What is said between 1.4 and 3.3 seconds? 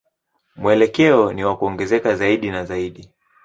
wa kuongezeka zaidi na zaidi.